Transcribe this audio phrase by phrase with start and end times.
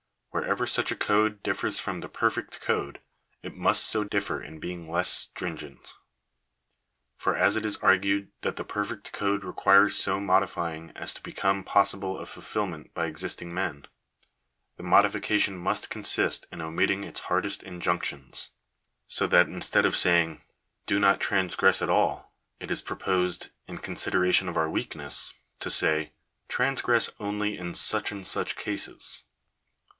[0.31, 3.01] Wherever such a code differs from the perfect code,
[3.43, 5.93] it must so differ in being less stringent;
[7.17, 11.63] for as it is argued that the perfect code requires so modifying as to become
[11.65, 13.85] possible of fulfilment by existing men,
[14.77, 18.51] the modification must consist in omitting its hardest injunctions.
[19.07, 20.41] So that instead of saying
[20.87, 26.13] —"Do not transgress at all," it is proposed, in consideration of our weakness, to say
[26.47, 29.25] —"Trans gress only in such and such cases."